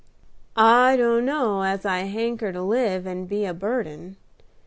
[0.55, 4.17] "I don'no as I hanker to live, and be a burden.